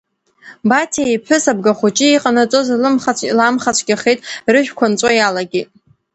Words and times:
Баҭиа 0.69 1.07
иԥҳәыс 1.15 1.45
абгахәыҷы 1.51 2.07
иҟанаҵоз 2.09 2.67
ламхацәгьахеит, 3.37 4.19
рыжәқәа 4.53 4.85
нҵәо 4.91 5.09
иалагеит. 5.15 5.69